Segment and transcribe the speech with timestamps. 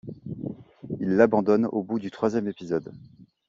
[0.99, 2.91] Il l'abandonne au bout du troisième épisode.